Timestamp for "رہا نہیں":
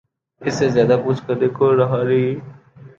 1.75-2.35